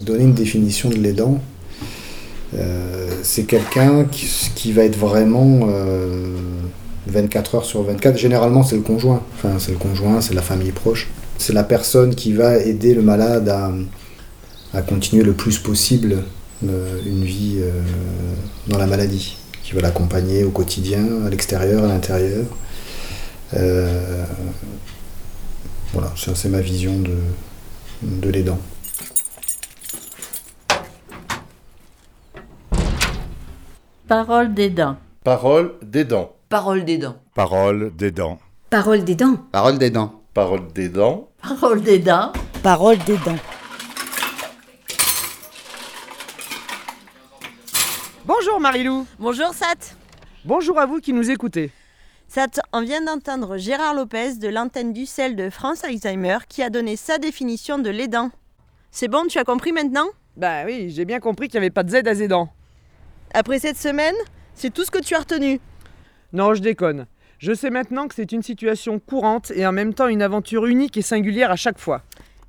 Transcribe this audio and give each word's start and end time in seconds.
Donner 0.00 0.24
une 0.24 0.34
définition 0.34 0.90
de 0.90 0.96
l'aidant, 0.96 1.40
euh, 2.54 3.08
c'est 3.22 3.44
quelqu'un 3.44 4.04
qui, 4.04 4.72
va 4.72 4.84
être 4.84 4.96
vraiment 4.96 5.66
24 7.06 7.54
heures 7.56 7.64
sur 7.64 7.82
24. 7.82 8.16
Généralement, 8.16 8.62
c'est 8.62 8.76
le 8.76 8.82
conjoint. 8.82 9.22
Enfin, 9.34 9.58
c'est 9.58 9.72
le 9.72 9.78
conjoint, 9.78 10.20
c'est 10.20 10.34
la 10.34 10.42
famille 10.42 10.72
proche. 10.72 11.08
C'est 11.36 11.52
la 11.52 11.64
personne 11.64 12.14
qui 12.14 12.32
va 12.32 12.58
aider 12.58 12.94
le 12.94 13.02
malade 13.02 13.48
à, 13.48 14.82
continuer 14.82 15.24
le 15.24 15.32
plus 15.32 15.58
possible 15.58 16.22
une 16.62 17.24
vie 17.24 17.58
dans 18.68 18.78
la 18.78 18.86
maladie, 18.86 19.36
qui 19.64 19.72
va 19.72 19.80
l'accompagner 19.80 20.44
au 20.44 20.50
quotidien, 20.50 21.04
à 21.26 21.30
l'extérieur, 21.30 21.84
à 21.84 21.88
l'intérieur. 21.88 22.44
Euh, 23.54 24.24
voilà, 25.92 26.12
c'est 26.16 26.48
ma 26.48 26.60
vision 26.60 26.98
de, 26.98 27.16
de 28.02 28.30
l'aidant. 28.30 28.58
Parole 34.08 34.54
d'aidant. 34.54 34.96
Parole 35.22 35.74
d'aidant. 35.82 36.32
Parole 36.48 36.82
d'aidant. 36.86 37.18
Parole 37.34 37.90
d'aidant. 37.94 38.38
Parole 38.70 39.04
d'aidant. 39.04 39.36
Parole 39.52 39.76
d'aidant. 39.78 40.22
Parole 40.32 40.66
d'aidant. 40.72 41.28
Parole 41.42 41.82
d'aidant. 41.82 42.32
Parole 42.62 42.96
d'aidant. 43.00 43.36
Bonjour 48.24 48.58
Marilou. 48.58 49.06
Bonjour 49.18 49.52
Sat. 49.52 49.94
Bonjour 50.46 50.78
à 50.78 50.86
vous 50.86 51.00
qui 51.00 51.12
nous 51.12 51.30
écoutez. 51.30 51.70
Sat, 52.28 52.62
on 52.72 52.80
vient 52.80 53.02
d'entendre 53.02 53.58
Gérard 53.58 53.92
Lopez 53.92 54.36
de 54.36 54.48
l'antenne 54.48 54.94
du 54.94 55.04
sel 55.04 55.36
de 55.36 55.50
France 55.50 55.84
Alzheimer 55.84 56.38
qui 56.48 56.62
a 56.62 56.70
donné 56.70 56.96
sa 56.96 57.18
définition 57.18 57.78
de 57.78 57.90
l'aidant. 57.90 58.30
C'est 58.90 59.08
bon, 59.08 59.26
tu 59.28 59.38
as 59.38 59.44
compris 59.44 59.72
maintenant? 59.72 60.06
Bah 60.38 60.64
oui, 60.64 60.88
j'ai 60.88 61.04
bien 61.04 61.20
compris 61.20 61.48
qu'il 61.48 61.60
n'y 61.60 61.66
avait 61.66 61.70
pas 61.70 61.82
de 61.82 61.90
Z 61.90 62.06
à 62.06 62.14
Zédan. 62.14 62.48
Après 63.34 63.58
cette 63.58 63.76
semaine, 63.76 64.14
c'est 64.54 64.72
tout 64.72 64.84
ce 64.84 64.90
que 64.90 64.98
tu 64.98 65.14
as 65.14 65.20
retenu 65.20 65.60
Non, 66.32 66.54
je 66.54 66.60
déconne. 66.60 67.06
Je 67.38 67.52
sais 67.52 67.70
maintenant 67.70 68.08
que 68.08 68.14
c'est 68.14 68.32
une 68.32 68.42
situation 68.42 68.98
courante 68.98 69.52
et 69.54 69.66
en 69.66 69.72
même 69.72 69.94
temps 69.94 70.08
une 70.08 70.22
aventure 70.22 70.66
unique 70.66 70.96
et 70.96 71.02
singulière 71.02 71.50
à 71.50 71.56
chaque 71.56 71.78
fois. 71.78 72.02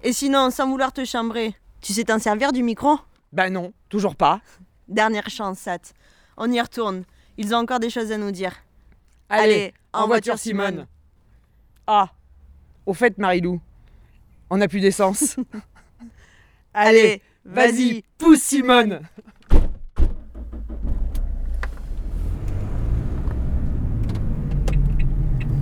Et 0.03 0.13
sinon, 0.13 0.49
sans 0.49 0.67
vouloir 0.67 0.93
te 0.93 1.05
chambrer, 1.05 1.53
tu 1.81 1.93
sais 1.93 2.05
t'en 2.05 2.19
servir 2.19 2.51
du 2.51 2.63
micro? 2.63 2.97
Bah 3.31 3.49
non, 3.49 3.73
toujours 3.89 4.15
pas. 4.15 4.41
Dernière 4.87 5.29
chance, 5.29 5.59
Sat. 5.59 5.93
On 6.37 6.51
y 6.51 6.59
retourne. 6.59 7.03
Ils 7.37 7.53
ont 7.53 7.59
encore 7.59 7.79
des 7.79 7.89
choses 7.89 8.11
à 8.11 8.17
nous 8.17 8.31
dire. 8.31 8.53
Allez, 9.29 9.73
en, 9.93 10.07
voiture, 10.07 10.39
Simone. 10.39 10.87
Ah, 11.85 12.09
au 12.85 12.93
fait, 12.93 13.17
Marilou, 13.19 13.61
on 14.49 14.57
n'a 14.57 14.67
plus 14.67 14.79
d'essence. 14.79 15.35
Allez, 16.73 17.21
vas-y, 17.45 18.03
pousse 18.17 18.41
Simone. 18.41 19.01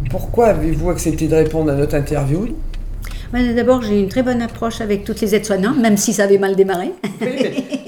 Pourquoi 0.09 0.47
avez-vous 0.47 0.89
accepté 0.89 1.27
de 1.27 1.36
répondre 1.36 1.72
à 1.72 1.75
notre 1.75 1.95
interview? 1.95 2.47
D'abord, 3.33 3.81
j'ai 3.81 4.00
une 4.00 4.08
très 4.08 4.23
bonne 4.23 4.41
approche 4.41 4.80
avec 4.80 5.03
toutes 5.03 5.19
les 5.19 5.36
aides-soignantes, 5.36 5.77
même 5.77 5.97
si 5.97 6.14
ça 6.14 6.23
avait 6.23 6.38
mal 6.38 6.55
démarré. 6.55 6.91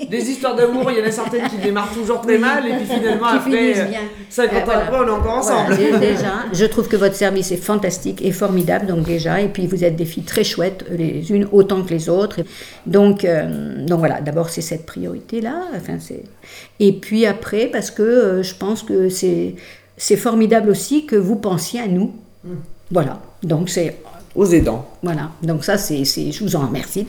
des 0.10 0.30
histoires 0.30 0.56
d'amour, 0.56 0.92
il 0.92 0.98
y 0.98 1.02
en 1.02 1.06
a 1.06 1.12
certaines 1.12 1.48
qui 1.48 1.58
démarrent 1.58 1.94
toujours 1.94 2.20
très 2.22 2.38
mal, 2.38 2.66
et 2.68 2.76
puis 2.76 2.86
finalement, 2.86 3.28
après, 3.28 3.74
50 4.30 4.68
ans 4.68 4.72
après, 4.72 4.98
on 4.98 5.08
est 5.08 5.12
encore 5.12 5.38
ensemble. 5.38 5.78
déjà, 6.00 6.46
je 6.52 6.66
trouve 6.66 6.88
que 6.90 6.98
votre 6.98 7.16
service 7.16 7.52
est 7.52 7.58
fantastique 7.58 8.22
et 8.24 8.32
formidable, 8.32 8.88
donc 8.88 9.06
déjà, 9.06 9.40
et 9.40 9.48
puis 9.48 9.68
vous 9.68 9.84
êtes 9.84 9.96
des 9.96 10.06
filles 10.06 10.24
très 10.24 10.44
chouettes, 10.44 10.84
les 10.90 11.32
unes 11.32 11.48
autant 11.52 11.84
que 11.84 11.92
les 11.92 12.10
autres. 12.10 12.42
Donc, 12.86 13.24
euh, 13.24 13.86
donc 13.86 14.00
voilà, 14.00 14.20
d'abord, 14.20 14.50
c'est 14.50 14.62
cette 14.62 14.86
priorité-là. 14.86 15.68
Enfin, 15.76 15.98
et 16.80 16.94
puis 16.94 17.26
après, 17.26 17.68
parce 17.68 17.92
que 17.92 18.02
euh, 18.02 18.44
je 18.44 18.56
pense 18.56 18.84
que 18.84 19.10
c'est 19.10 19.56
formidable 20.18 20.70
aussi 20.70 21.06
que 21.06 21.16
vous 21.16 21.36
pensiez 21.36 21.82
à 21.82 21.88
nous. 21.88 22.14
Mm. 22.44 22.54
Voilà, 22.92 23.22
donc 23.44 23.70
c'est 23.70 23.98
aux 24.36 24.46
aidants. 24.46 24.88
Voilà, 25.04 25.32
donc 25.44 25.64
ça, 25.64 25.78
c'est, 25.78 26.04
je 26.04 26.44
vous 26.44 26.56
en 26.56 26.68
remercie. 26.68 27.08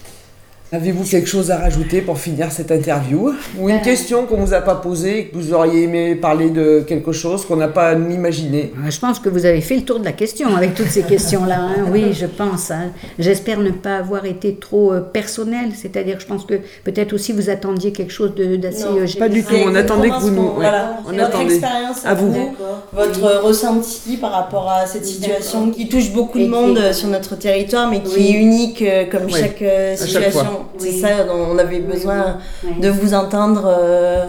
Avez-vous 0.72 1.02
quelque 1.02 1.26
chose 1.26 1.50
à 1.50 1.58
rajouter 1.58 2.00
pour 2.00 2.16
finir 2.16 2.52
cette 2.52 2.70
interview 2.70 3.32
Ou 3.58 3.68
une 3.68 3.76
euh. 3.76 3.80
question 3.80 4.24
qu'on 4.26 4.36
ne 4.36 4.46
vous 4.46 4.54
a 4.54 4.60
pas 4.60 4.76
posée, 4.76 5.26
que 5.26 5.36
vous 5.36 5.52
auriez 5.52 5.82
aimé 5.82 6.14
parler 6.14 6.48
de 6.50 6.84
quelque 6.86 7.10
chose 7.10 7.44
qu'on 7.44 7.56
n'a 7.56 7.66
pas 7.66 7.94
imaginé? 7.94 8.72
Je 8.88 8.98
pense 9.00 9.18
que 9.18 9.28
vous 9.28 9.46
avez 9.46 9.62
fait 9.62 9.74
le 9.74 9.82
tour 9.82 9.98
de 9.98 10.04
la 10.04 10.12
question 10.12 10.54
avec 10.54 10.74
toutes 10.74 10.90
ces 10.90 11.02
questions-là. 11.02 11.58
Hein. 11.60 11.86
Oui, 11.90 12.12
je 12.12 12.26
pense. 12.26 12.70
Hein. 12.70 12.92
J'espère 13.18 13.58
ne 13.58 13.70
pas 13.70 13.96
avoir 13.96 14.26
été 14.26 14.54
trop 14.54 14.92
euh, 14.92 15.00
personnel. 15.00 15.70
C'est-à-dire, 15.74 16.20
je 16.20 16.26
pense 16.26 16.44
que 16.44 16.54
peut-être 16.84 17.12
aussi 17.14 17.32
vous 17.32 17.50
attendiez 17.50 17.90
quelque 17.90 18.12
chose 18.12 18.32
d'assez. 18.36 18.84
Euh, 18.84 19.06
pas 19.18 19.28
du 19.28 19.42
tout. 19.42 19.54
On 19.66 19.74
attendait 19.74 20.10
que 20.10 20.20
vous 20.20 20.30
nous. 20.30 20.52
Voilà. 20.54 21.00
On 21.04 21.12
votre 21.12 21.40
expérience 21.40 22.06
à 22.06 22.14
vous. 22.14 22.54
Votre 22.92 23.42
ressenti 23.42 24.18
par 24.18 24.30
rapport 24.30 24.70
à 24.70 24.86
cette 24.86 25.04
situation 25.04 25.70
qui 25.72 25.88
touche 25.88 26.12
beaucoup 26.12 26.38
de 26.38 26.46
monde 26.46 26.92
sur 26.92 27.08
notre 27.08 27.34
territoire, 27.34 27.90
mais 27.90 28.02
qui 28.02 28.28
est 28.28 28.38
unique 28.38 28.84
comme 29.10 29.28
chaque 29.28 29.64
situation. 29.96 30.59
C'est 30.78 30.92
ça, 30.92 31.08
on 31.32 31.58
avait 31.58 31.80
besoin 31.80 32.38
de 32.80 32.88
vous 32.88 33.14
entendre 33.14 33.64
euh, 33.66 34.26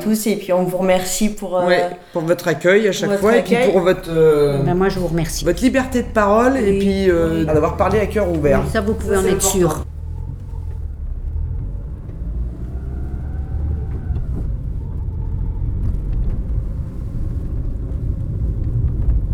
tous 0.00 0.26
et 0.26 0.36
puis 0.36 0.52
on 0.52 0.64
vous 0.64 0.78
remercie 0.78 1.28
pour, 1.28 1.58
euh, 1.58 1.66
pour 2.12 2.22
votre 2.22 2.48
accueil 2.48 2.88
à 2.88 2.92
chaque 2.92 3.18
fois 3.18 3.36
et 3.36 3.42
puis 3.42 3.56
pour 3.70 3.80
votre, 3.80 4.10
euh, 4.10 4.62
ben, 4.62 4.74
moi, 4.74 4.88
je 4.88 4.98
vous 4.98 5.08
remercie. 5.08 5.44
votre 5.44 5.62
liberté 5.62 6.02
de 6.02 6.08
parole 6.08 6.56
et 6.56 6.78
puis 6.78 7.08
d'avoir 7.46 7.76
parlé 7.76 8.00
à 8.00 8.06
cœur 8.06 8.30
ouvert. 8.30 8.62
ça, 8.72 8.80
vous 8.80 8.94
pouvez 8.94 9.16
en 9.16 9.24
être 9.24 9.42
sûr. 9.42 9.84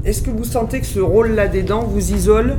Est-ce 0.04 0.20
que 0.20 0.30
vous 0.30 0.44
sentez 0.44 0.80
que 0.80 0.86
ce 0.86 1.00
rôle-là 1.00 1.48
des 1.48 1.62
dents 1.62 1.82
vous 1.82 2.12
isole? 2.12 2.56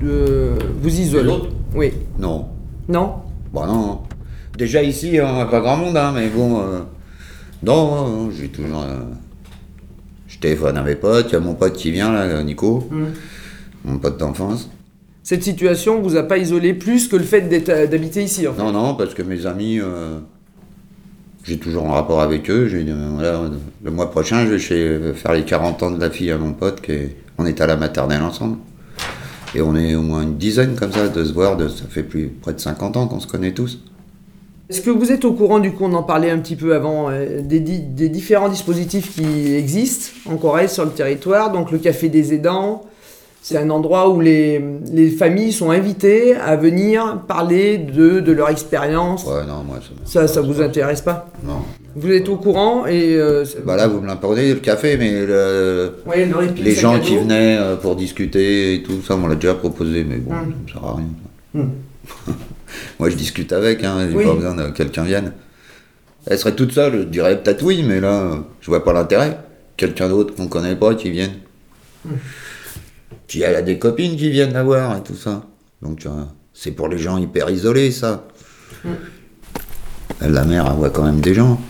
De... 0.00 0.52
Vous 0.80 1.00
isole. 1.00 1.28
Oui. 1.74 1.92
Non. 2.18 2.46
Non 2.88 3.16
Bon, 3.52 3.66
non. 3.66 4.00
Déjà 4.56 4.82
ici, 4.82 5.18
on 5.22 5.38
n'a 5.38 5.46
pas 5.46 5.60
grand 5.60 5.76
monde, 5.76 5.96
hein, 5.96 6.12
mais 6.14 6.28
bon. 6.28 6.60
Euh, 6.60 6.80
non, 7.62 8.30
j'ai 8.30 8.48
toujours. 8.48 8.82
Euh, 8.82 9.00
je 10.26 10.38
téléphone 10.38 10.76
à 10.76 10.82
mes 10.82 10.94
potes, 10.94 11.26
il 11.30 11.32
y 11.34 11.36
a 11.36 11.40
mon 11.40 11.54
pote 11.54 11.74
qui 11.74 11.90
vient 11.90 12.12
là, 12.12 12.42
Nico, 12.42 12.88
mm. 12.90 13.04
mon 13.84 13.98
pote 13.98 14.18
d'enfance. 14.18 14.70
Cette 15.22 15.42
situation 15.42 16.00
vous 16.00 16.16
a 16.16 16.22
pas 16.22 16.38
isolé 16.38 16.74
plus 16.74 17.08
que 17.08 17.16
le 17.16 17.24
fait 17.24 17.68
euh, 17.68 17.86
d'habiter 17.86 18.22
ici 18.22 18.46
en 18.46 18.52
fait? 18.52 18.62
Non, 18.62 18.72
non, 18.72 18.94
parce 18.94 19.14
que 19.14 19.22
mes 19.22 19.46
amis, 19.46 19.80
j'ai 21.44 21.58
toujours 21.58 21.86
un 21.86 21.92
rapport 21.92 22.20
avec 22.20 22.50
eux. 22.50 22.68
le 22.68 23.90
mois 23.90 24.10
prochain, 24.10 24.44
je 24.44 24.52
vais 24.52 24.58
chez, 24.58 25.12
faire 25.14 25.32
les 25.32 25.44
40 25.44 25.82
ans 25.82 25.90
de 25.90 26.00
la 26.00 26.10
fille 26.10 26.30
à 26.30 26.38
mon 26.38 26.52
pote, 26.52 26.80
qui 26.80 26.92
on 27.38 27.46
est 27.46 27.60
à 27.60 27.66
la 27.66 27.76
maternelle 27.76 28.22
ensemble. 28.22 28.58
Et 29.54 29.60
on 29.60 29.74
est 29.76 29.94
au 29.94 30.02
moins 30.02 30.22
une 30.22 30.36
dizaine 30.36 30.74
comme 30.74 30.92
ça 30.92 31.08
de 31.08 31.24
se 31.24 31.32
voir, 31.32 31.56
de, 31.56 31.68
ça 31.68 31.84
fait 31.88 32.02
plus 32.02 32.28
près 32.28 32.52
de 32.52 32.60
50 32.60 32.96
ans 32.96 33.06
qu'on 33.06 33.20
se 33.20 33.26
connaît 33.26 33.52
tous. 33.52 33.78
Est-ce 34.68 34.82
que 34.82 34.90
vous 34.90 35.10
êtes 35.10 35.24
au 35.24 35.32
courant, 35.32 35.60
du 35.60 35.72
coup, 35.72 35.84
on 35.84 35.94
en 35.94 36.02
parlait 36.02 36.30
un 36.30 36.38
petit 36.38 36.56
peu 36.56 36.74
avant, 36.74 37.08
euh, 37.08 37.40
des, 37.40 37.58
des, 37.58 38.08
différents 38.10 38.50
dispositifs 38.50 39.14
qui 39.14 39.54
existent 39.54 40.12
en 40.30 40.36
Corée 40.36 40.68
sur 40.68 40.84
le 40.84 40.90
territoire 40.90 41.52
Donc 41.52 41.70
le 41.70 41.78
Café 41.78 42.10
des 42.10 42.34
aidants, 42.34 42.82
c'est 43.40 43.56
un 43.56 43.70
endroit 43.70 44.10
où 44.10 44.20
les, 44.20 44.62
les, 44.92 45.10
familles 45.10 45.52
sont 45.52 45.70
invitées 45.70 46.34
à 46.34 46.56
venir 46.56 47.22
parler 47.26 47.78
de, 47.78 48.20
de 48.20 48.32
leur 48.32 48.50
expérience. 48.50 49.24
Ouais, 49.24 49.46
non, 49.46 49.64
moi, 49.66 49.78
ça, 50.04 50.26
ça, 50.26 50.34
ça 50.34 50.40
vous 50.42 50.60
intéresse 50.60 51.00
pas? 51.00 51.30
Non. 51.42 51.62
Vous 52.00 52.12
êtes 52.12 52.28
au 52.28 52.36
courant 52.36 52.86
et. 52.86 53.16
Euh, 53.16 53.44
bah 53.64 53.76
là, 53.76 53.88
vous 53.88 54.00
me 54.00 54.06
l'imposez, 54.06 54.54
le 54.54 54.60
café, 54.60 54.96
mais 54.96 55.26
les 56.56 56.74
gens 56.74 57.00
qui 57.00 57.16
venaient 57.16 57.58
euh, 57.58 57.76
pour 57.76 57.96
discuter 57.96 58.74
et 58.74 58.82
tout 58.82 59.02
ça, 59.02 59.16
on 59.16 59.26
l'a 59.26 59.34
déjà 59.34 59.54
proposé, 59.54 60.04
mais 60.04 60.18
bon, 60.18 60.32
hum. 60.32 60.38
ça 60.38 60.46
ne 60.46 60.80
sert 60.80 60.84
à 60.84 60.96
rien. 60.96 61.08
Hum. 61.56 61.70
Moi, 63.00 63.10
je 63.10 63.16
discute 63.16 63.52
avec, 63.52 63.82
hein, 63.82 64.08
j'ai 64.08 64.24
pas 64.24 64.34
besoin 64.34 64.54
que 64.54 64.76
quelqu'un 64.76 65.02
vienne. 65.02 65.32
Elle 66.26 66.38
serait 66.38 66.54
toute 66.54 66.72
seule, 66.72 67.00
je 67.00 67.04
dirais 67.04 67.42
peut-être 67.42 67.64
oui, 67.64 67.82
mais 67.86 68.00
là, 68.00 68.44
je 68.60 68.66
vois 68.66 68.84
pas 68.84 68.92
l'intérêt. 68.92 69.38
Quelqu'un 69.76 70.08
d'autre 70.08 70.34
qu'on 70.34 70.46
connaît 70.46 70.76
pas 70.76 70.94
qui 70.94 71.10
vienne. 71.10 71.32
Hum. 72.06 72.12
Puis 73.26 73.42
elle 73.42 73.56
a 73.56 73.62
des 73.62 73.78
copines 73.78 74.16
qui 74.16 74.30
viennent 74.30 74.52
la 74.52 74.62
voir 74.62 74.96
et 74.96 75.02
tout 75.02 75.16
ça. 75.16 75.42
Donc, 75.82 76.06
c'est 76.54 76.70
pour 76.70 76.88
les 76.88 76.98
gens 76.98 77.18
hyper 77.18 77.50
isolés, 77.50 77.90
ça. 77.90 78.24
La 80.20 80.44
mère, 80.44 80.66
elle 80.70 80.76
voit 80.76 80.90
quand 80.90 81.04
même 81.04 81.20
des 81.20 81.34
gens. 81.34 81.60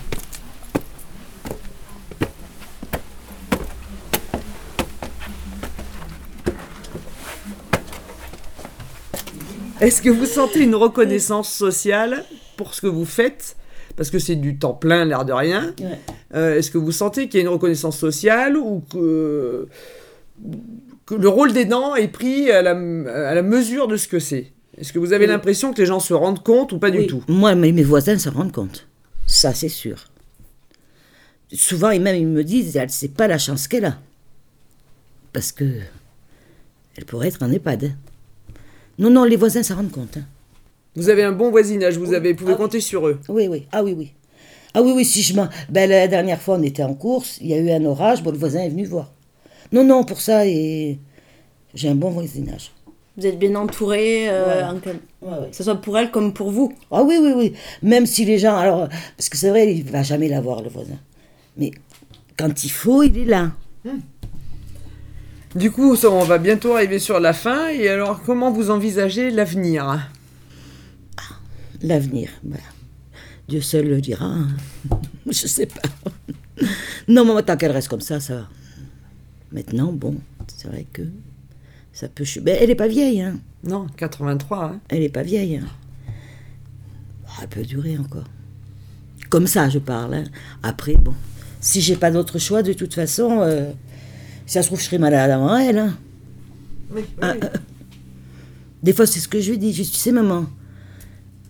Est-ce 9.80 10.02
que 10.02 10.10
vous 10.10 10.26
sentez 10.26 10.64
une 10.64 10.74
reconnaissance 10.74 11.52
sociale 11.52 12.24
pour 12.56 12.74
ce 12.74 12.80
que 12.80 12.88
vous 12.88 13.04
faites? 13.04 13.56
Parce 13.96 14.10
que 14.10 14.18
c'est 14.18 14.34
du 14.34 14.58
temps 14.58 14.74
plein, 14.74 15.04
l'air 15.04 15.24
de 15.24 15.32
rien. 15.32 15.74
Euh, 16.34 16.56
est-ce 16.56 16.70
que 16.70 16.78
vous 16.78 16.92
sentez 16.92 17.28
qu'il 17.28 17.38
y 17.38 17.42
a 17.42 17.46
une 17.46 17.52
reconnaissance 17.52 17.96
sociale 17.96 18.56
ou 18.56 18.82
que, 18.90 19.68
le 21.10 21.28
rôle 21.28 21.52
des 21.52 21.64
dents 21.64 21.94
est 21.94 22.08
pris 22.08 22.50
à 22.50 22.62
la, 22.62 22.74
mesure 23.42 23.86
de 23.86 23.96
ce 23.96 24.08
que 24.08 24.18
c'est? 24.18 24.52
Est-ce 24.76 24.92
que 24.92 24.98
vous 24.98 25.12
avez 25.12 25.26
l'impression 25.26 25.72
que 25.72 25.80
les 25.80 25.86
gens 25.86 26.00
se 26.00 26.14
rendent 26.14 26.42
compte 26.42 26.72
ou 26.72 26.78
pas 26.78 26.90
du 26.90 27.06
tout? 27.06 27.22
Moi, 27.28 27.54
mes 27.54 27.82
voisins 27.82 28.18
se 28.18 28.28
rendent 28.28 28.52
compte. 28.52 28.86
Ça, 29.26 29.52
c'est 29.54 29.68
sûr. 29.68 30.06
Souvent, 31.52 31.90
et 31.90 31.98
même, 31.98 32.16
ils 32.16 32.26
me 32.26 32.44
disent, 32.44 32.76
elle 32.76 32.90
sait 32.90 33.08
pas 33.08 33.26
la 33.26 33.38
chance 33.38 33.68
qu'elle 33.68 33.84
a. 33.84 33.98
Parce 35.32 35.52
que 35.52 35.64
elle 36.96 37.04
pourrait 37.04 37.28
être 37.28 37.42
en 37.42 37.50
EHPAD. 37.50 37.92
Non, 38.98 39.10
non, 39.10 39.24
les 39.24 39.36
voisins 39.36 39.62
se 39.62 39.72
rendent 39.72 39.90
compte. 39.90 40.16
Hein. 40.16 40.24
Vous 40.96 41.08
avez 41.08 41.22
un 41.22 41.32
bon 41.32 41.50
voisinage, 41.50 41.96
vous 41.96 42.14
avez, 42.14 42.34
pouvez 42.34 42.54
ah 42.54 42.56
compter 42.56 42.80
sur 42.80 43.06
eux. 43.06 43.20
Oui, 43.28 43.46
oui. 43.46 43.66
Ah 43.70 43.84
oui, 43.84 43.94
oui. 43.96 44.12
Ah 44.74 44.82
oui, 44.82 44.92
oui, 44.94 45.04
si 45.04 45.22
je 45.22 45.34
m'en... 45.34 45.48
Ben, 45.68 45.88
la 45.88 46.08
dernière 46.08 46.40
fois, 46.40 46.56
on 46.56 46.62
était 46.62 46.82
en 46.82 46.94
course, 46.94 47.38
il 47.40 47.48
y 47.48 47.54
a 47.54 47.58
eu 47.58 47.70
un 47.70 47.84
orage, 47.84 48.22
bon, 48.22 48.32
le 48.32 48.38
voisin 48.38 48.60
est 48.60 48.68
venu 48.68 48.84
voir. 48.84 49.12
Non, 49.72 49.84
non, 49.84 50.04
pour 50.04 50.20
ça, 50.20 50.46
et... 50.46 50.98
j'ai 51.74 51.88
un 51.88 51.94
bon 51.94 52.10
voisinage. 52.10 52.72
Vous 53.16 53.26
êtes 53.26 53.38
bien 53.38 53.54
entouré, 53.56 54.28
euh, 54.28 54.72
que 54.80 55.56
ce 55.56 55.64
soit 55.64 55.74
pour 55.80 55.98
elle 55.98 56.12
comme 56.12 56.32
pour 56.32 56.50
vous. 56.50 56.72
Ah 56.92 57.02
oui, 57.02 57.18
oui, 57.20 57.32
oui. 57.34 57.52
Même 57.82 58.06
si 58.06 58.24
les 58.24 58.38
gens. 58.38 58.56
Alors, 58.56 58.88
parce 59.16 59.28
que 59.28 59.36
c'est 59.36 59.50
vrai, 59.50 59.74
il 59.74 59.82
va 59.82 60.04
jamais 60.04 60.28
la 60.28 60.40
voir, 60.40 60.62
le 60.62 60.68
voisin. 60.68 60.98
Mais 61.56 61.72
quand 62.36 62.62
il 62.62 62.70
faut, 62.70 63.02
il 63.02 63.18
est 63.18 63.24
là. 63.24 63.50
Hmm. 63.84 63.98
Du 65.58 65.72
coup, 65.72 65.96
on 66.04 66.24
va 66.24 66.38
bientôt 66.38 66.76
arriver 66.76 67.00
sur 67.00 67.18
la 67.18 67.32
fin. 67.32 67.68
Et 67.70 67.88
alors, 67.88 68.22
comment 68.22 68.52
vous 68.52 68.70
envisagez 68.70 69.32
l'avenir? 69.32 70.08
Ah, 71.16 71.22
L'avenir, 71.82 72.30
ben, 72.44 72.60
Dieu 73.48 73.60
seul 73.60 73.88
le 73.88 74.00
dira. 74.00 74.36
Je 75.26 75.48
sais 75.48 75.66
pas. 75.66 76.62
non, 77.08 77.24
mais 77.24 77.42
tant 77.42 77.56
qu'elle 77.56 77.72
reste 77.72 77.88
comme 77.88 78.00
ça, 78.00 78.20
ça 78.20 78.36
va. 78.36 78.48
Maintenant, 79.50 79.92
bon, 79.92 80.14
c'est 80.46 80.68
vrai 80.68 80.86
que 80.92 81.02
ça 81.92 82.06
peut. 82.06 82.24
Ben, 82.40 82.56
elle 82.60 82.70
est 82.70 82.76
pas 82.76 82.86
vieille, 82.86 83.20
hein. 83.20 83.40
Non, 83.64 83.88
83. 83.96 84.64
Hein. 84.64 84.80
Elle 84.90 85.02
est 85.02 85.08
pas 85.08 85.24
vieille. 85.24 85.56
Hein. 85.56 85.66
Elle 87.42 87.48
peut 87.48 87.64
durer 87.64 87.98
encore. 87.98 88.28
Comme 89.28 89.48
ça, 89.48 89.68
je 89.68 89.80
parle. 89.80 90.14
Hein. 90.14 90.24
Après, 90.62 90.94
bon, 90.94 91.14
si 91.60 91.80
j'ai 91.80 91.96
pas 91.96 92.12
d'autre 92.12 92.38
choix, 92.38 92.62
de 92.62 92.74
toute 92.74 92.94
façon, 92.94 93.40
euh, 93.40 93.72
si 94.48 94.54
ça 94.54 94.62
se 94.62 94.68
trouve, 94.68 94.80
je 94.80 94.86
serai 94.86 94.96
malade 94.96 95.30
avant 95.30 95.54
elle. 95.58 95.76
Hein. 95.76 95.98
Oui, 96.90 97.02
ah, 97.20 97.34
euh, 97.34 97.48
des 98.82 98.94
fois, 98.94 99.06
c'est 99.06 99.20
ce 99.20 99.28
que 99.28 99.40
je 99.40 99.50
lui 99.50 99.58
dis. 99.58 99.74
Je 99.74 99.82
dis, 99.82 99.90
tu 99.90 99.98
sais, 99.98 100.10
maman, 100.10 100.46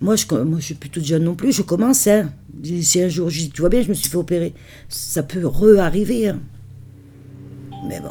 moi 0.00 0.16
je, 0.16 0.26
moi, 0.34 0.58
je 0.58 0.64
suis 0.64 0.74
plus 0.74 0.90
toute 0.90 1.04
jeune 1.04 1.22
non 1.22 1.36
plus, 1.36 1.52
je 1.52 1.62
commence. 1.62 2.08
Hein. 2.08 2.32
Si 2.82 3.00
un 3.00 3.08
jour, 3.08 3.30
je 3.30 3.38
dis, 3.38 3.50
tu 3.50 3.60
vois 3.60 3.70
bien, 3.70 3.82
je 3.82 3.88
me 3.88 3.94
suis 3.94 4.08
fait 4.08 4.16
opérer, 4.16 4.52
ça 4.88 5.22
peut 5.22 5.46
re-arriver. 5.46 6.26
Hein. 6.26 6.40
Mais 7.88 8.00
bon. 8.00 8.10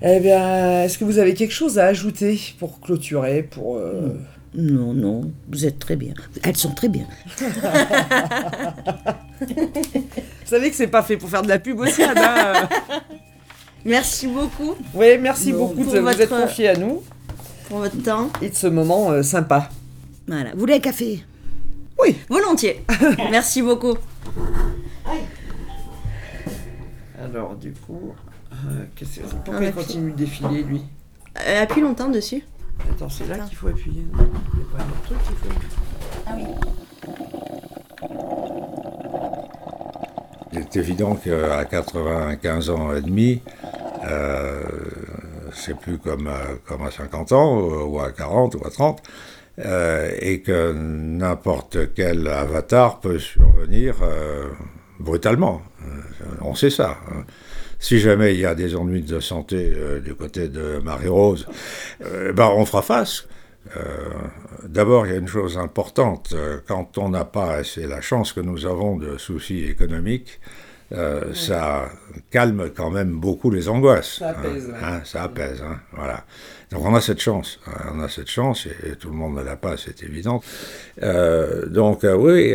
Eh 0.00 0.20
bien, 0.20 0.84
est-ce 0.84 0.98
que 0.98 1.04
vous 1.04 1.18
avez 1.18 1.34
quelque 1.34 1.52
chose 1.52 1.80
à 1.80 1.86
ajouter 1.86 2.40
pour 2.60 2.80
clôturer, 2.80 3.42
pour... 3.42 3.78
Euh, 3.78 4.16
non, 4.54 4.92
non, 4.92 5.32
vous 5.48 5.64
êtes 5.64 5.78
très 5.78 5.96
bien. 5.96 6.12
Elles 6.42 6.56
sont 6.56 6.74
très 6.74 6.88
bien. 6.88 7.06
vous 7.38 7.46
savez 10.44 10.68
que 10.70 10.76
c'est 10.76 10.88
pas 10.88 11.02
fait 11.02 11.16
pour 11.16 11.30
faire 11.30 11.42
de 11.42 11.48
la 11.48 11.58
pub 11.58 11.80
aussi, 11.80 12.02
Anna. 12.02 12.68
merci 13.84 14.26
beaucoup. 14.26 14.74
Oui, 14.92 15.16
merci 15.18 15.52
beaucoup 15.52 15.84
de 15.84 15.98
vous 15.98 16.08
être 16.08 16.28
confié 16.28 16.68
à 16.68 16.76
nous. 16.76 17.02
Pour 17.68 17.78
votre 17.78 18.02
temps. 18.02 18.28
Et 18.42 18.50
de 18.50 18.54
ce 18.54 18.66
moment 18.66 19.10
euh, 19.10 19.22
sympa. 19.22 19.70
Voilà. 20.28 20.52
Vous 20.52 20.60
voulez 20.60 20.74
un 20.74 20.80
café? 20.80 21.24
Oui. 21.98 22.16
Volontiers. 22.28 22.84
merci 23.30 23.62
beaucoup. 23.62 23.94
Alors, 27.18 27.54
du 27.54 27.72
coup, 27.72 28.12
euh, 28.52 28.84
pourquoi 29.44 29.64
il 29.64 29.72
continue 29.72 30.12
de 30.12 30.16
défiler, 30.16 30.62
lui? 30.62 30.82
Euh, 31.46 31.62
Appuie 31.62 31.80
longtemps 31.80 32.10
dessus. 32.10 32.42
Attends, 32.90 33.08
c'est 33.08 33.28
là 33.28 33.38
qu'il 33.38 33.56
faut 33.56 33.68
appuyer. 33.68 34.04
Il 34.12 34.16
n'y 34.16 34.64
a 34.64 34.76
pas 34.76 34.82
un 34.82 34.88
autre 34.88 35.02
truc 35.04 35.18
qu'il 35.22 35.36
faut 35.36 35.48
Ah 36.26 36.34
oui. 36.36 36.44
Il 40.52 40.58
est 40.58 40.76
évident 40.76 41.14
qu'à 41.14 41.64
95 41.64 42.70
ans 42.70 42.94
et 42.94 43.00
demi, 43.00 43.40
euh, 44.04 44.62
c'est 45.52 45.76
plus 45.78 45.98
comme, 45.98 46.30
comme 46.66 46.82
à 46.82 46.90
50 46.90 47.32
ans, 47.32 47.58
ou 47.58 47.98
à 48.00 48.10
40, 48.10 48.56
ou 48.56 48.66
à 48.66 48.70
30, 48.70 49.02
euh, 49.60 50.10
et 50.20 50.42
que 50.42 50.72
n'importe 50.72 51.94
quel 51.94 52.28
avatar 52.28 53.00
peut 53.00 53.18
survenir 53.18 53.96
euh, 54.02 54.48
brutalement. 55.00 55.62
on 56.42 56.54
sait 56.54 56.70
ça. 56.70 56.98
Hein. 57.82 57.84
Si 57.84 57.98
jamais 57.98 58.34
il 58.34 58.40
y 58.40 58.46
a 58.46 58.54
des 58.54 58.74
ennuis 58.76 59.02
de 59.02 59.20
santé 59.20 59.72
euh, 59.76 60.00
du 60.00 60.14
côté 60.14 60.48
de 60.48 60.80
Marie-Rose, 60.82 61.46
euh, 62.04 62.32
ben 62.32 62.50
on 62.54 62.64
fera 62.64 62.82
face. 62.82 63.26
Euh, 63.76 63.80
d'abord, 64.64 65.06
il 65.06 65.12
y 65.12 65.16
a 65.16 65.18
une 65.18 65.28
chose 65.28 65.58
importante, 65.58 66.34
quand 66.66 66.98
on 66.98 67.10
n'a 67.10 67.24
pas, 67.24 67.62
c'est 67.64 67.86
la 67.86 68.00
chance 68.00 68.32
que 68.32 68.40
nous 68.40 68.66
avons 68.66 68.96
de 68.96 69.18
soucis 69.18 69.64
économiques, 69.64 70.40
ça 71.32 71.88
calme 72.30 72.68
quand 72.76 72.90
même 72.90 73.12
beaucoup 73.12 73.50
les 73.50 73.70
angoisses. 73.70 74.18
Ça 74.18 74.28
apaise. 74.30 74.74
Hein, 74.82 75.00
ça 75.04 75.22
apaise, 75.22 75.62
hein, 75.62 75.80
voilà. 75.92 76.24
Donc 76.70 76.84
on 76.84 76.94
a 76.94 77.00
cette 77.00 77.20
chance, 77.20 77.60
on 77.94 78.00
a 78.00 78.08
cette 78.08 78.28
chance, 78.28 78.66
et, 78.66 78.96
tout 78.96 79.08
le 79.08 79.14
monde 79.14 79.36
ne 79.36 79.42
l'a 79.42 79.56
pas, 79.56 79.76
c'est 79.78 80.02
évident. 80.02 80.42
donc 81.00 82.00
oui, 82.02 82.54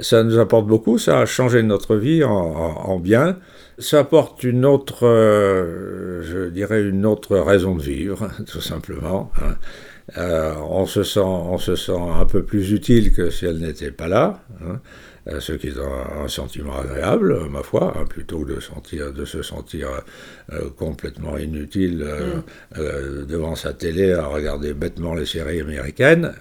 ça 0.00 0.22
nous 0.22 0.38
apporte 0.38 0.66
beaucoup, 0.66 0.98
ça 0.98 1.20
a 1.20 1.24
changé 1.26 1.62
notre 1.62 1.96
vie 1.96 2.24
en, 2.24 2.32
en 2.32 2.98
bien 2.98 3.38
ça 3.78 4.00
apporte 4.00 4.42
une 4.44 4.64
autre, 4.64 5.06
euh, 5.06 6.22
je 6.22 6.48
dirais, 6.50 6.82
une 6.82 7.06
autre 7.06 7.38
raison 7.38 7.74
de 7.76 7.82
vivre, 7.82 8.28
tout 8.46 8.60
simplement. 8.60 9.32
Hein. 9.40 9.54
Euh, 10.16 10.54
on, 10.68 10.86
se 10.86 11.02
sent, 11.02 11.20
on 11.20 11.58
se 11.58 11.76
sent 11.76 11.92
un 11.92 12.24
peu 12.24 12.42
plus 12.42 12.72
utile 12.72 13.12
que 13.12 13.30
si 13.30 13.44
elle 13.44 13.58
n'était 13.58 13.90
pas 13.90 14.08
là, 14.08 14.42
hein. 14.64 14.80
euh, 15.28 15.38
ce 15.38 15.52
qui 15.52 15.68
est 15.68 15.74
un, 15.76 16.28
sentiment 16.28 16.78
agréable, 16.78 17.38
ma 17.50 17.62
foi, 17.62 17.94
hein, 17.96 18.04
plutôt 18.08 18.40
que 18.40 18.54
de, 18.54 18.60
sentir, 18.60 19.12
de 19.12 19.24
se 19.24 19.42
sentir 19.42 19.88
complètement 20.76 21.36
inutile 21.36 22.04
mm. 22.76 23.26
devant 23.26 23.54
sa 23.54 23.74
télé 23.74 24.12
à 24.12 24.26
regarder 24.26 24.72
bêtement 24.72 25.14
les 25.14 25.26
séries 25.26 25.60
américaines. 25.60 26.32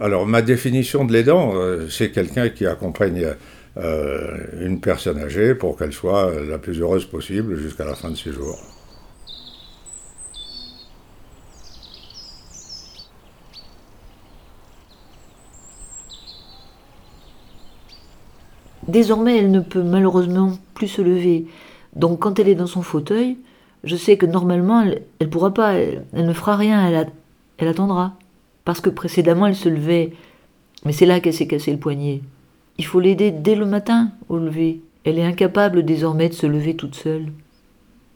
alors, 0.00 0.26
ma 0.26 0.42
définition 0.42 1.04
de 1.04 1.12
l'aidant, 1.12 1.54
c'est 1.88 2.10
quelqu'un 2.10 2.48
qui 2.48 2.66
accompagne 2.66 3.34
une 3.76 4.80
personne 4.80 5.18
âgée 5.18 5.54
pour 5.54 5.76
qu'elle 5.76 5.92
soit 5.92 6.32
la 6.48 6.58
plus 6.58 6.80
heureuse 6.80 7.06
possible 7.06 7.56
jusqu'à 7.56 7.84
la 7.84 7.94
fin 7.94 8.10
de 8.10 8.16
ses 8.16 8.32
jours. 8.32 8.58
Désormais, 18.88 19.38
elle 19.38 19.50
ne 19.50 19.60
peut 19.60 19.82
malheureusement 19.82 20.58
plus 20.74 20.88
se 20.88 21.00
lever. 21.00 21.46
Donc 21.96 22.18
quand 22.18 22.38
elle 22.38 22.48
est 22.48 22.54
dans 22.54 22.66
son 22.66 22.82
fauteuil, 22.82 23.38
je 23.84 23.96
sais 23.96 24.18
que 24.18 24.26
normalement, 24.26 24.82
elle 24.82 25.02
ne 25.20 25.26
pourra 25.26 25.54
pas, 25.54 25.74
elle, 25.74 26.04
ne 26.12 26.32
fera 26.32 26.56
rien, 26.56 27.06
elle 27.56 27.68
attendra. 27.68 28.14
Parce 28.64 28.80
que 28.82 28.90
précédemment, 28.90 29.46
elle 29.46 29.56
se 29.56 29.68
levait. 29.68 30.12
Mais 30.84 30.92
c'est 30.92 31.06
là 31.06 31.20
qu'elle 31.20 31.32
s'est 31.32 31.46
cassé 31.46 31.72
le 31.72 31.78
poignet. 31.78 32.20
Il 32.78 32.86
faut 32.86 33.00
l'aider 33.00 33.30
dès 33.30 33.54
le 33.54 33.66
matin 33.66 34.12
au 34.28 34.38
lever. 34.38 34.82
Elle 35.04 35.18
est 35.18 35.24
incapable 35.24 35.84
désormais 35.84 36.28
de 36.28 36.34
se 36.34 36.46
lever 36.46 36.76
toute 36.76 36.94
seule. 36.94 37.26